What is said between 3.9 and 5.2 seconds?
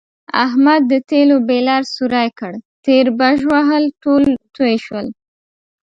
ټول تویې شول.